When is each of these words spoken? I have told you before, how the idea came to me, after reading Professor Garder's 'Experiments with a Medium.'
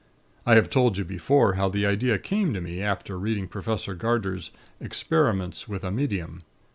I 0.47 0.55
have 0.55 0.71
told 0.71 0.97
you 0.97 1.03
before, 1.05 1.53
how 1.53 1.69
the 1.69 1.85
idea 1.85 2.17
came 2.17 2.55
to 2.55 2.59
me, 2.59 2.81
after 2.81 3.19
reading 3.19 3.47
Professor 3.47 3.93
Garder's 3.93 4.49
'Experiments 4.79 5.67
with 5.69 5.83
a 5.83 5.91
Medium.' 5.91 6.41